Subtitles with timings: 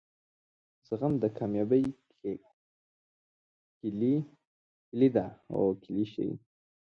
[0.87, 1.83] زغم دکامیابۍ
[3.79, 4.15] کیلي
[5.15, 5.25] ده